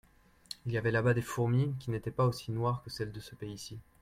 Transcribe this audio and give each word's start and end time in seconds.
Il 0.65 0.71
y 0.71 0.79
avait 0.79 0.89
là-bas 0.89 1.13
des 1.13 1.21
fourmis 1.21 1.75
qui 1.79 1.91
n'étaient 1.91 2.09
pas 2.09 2.25
aussi 2.25 2.49
noires 2.51 2.81
que 2.81 2.89
celles 2.89 3.11
de 3.11 3.19
ce 3.19 3.35
pays-ci. 3.35 3.77